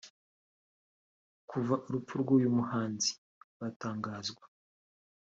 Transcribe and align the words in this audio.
Kuva 1.49 1.75
urupfu 1.87 2.13
rw’uyu 2.21 2.49
muhanzi 2.57 3.11
rwatangazwa 3.51 4.43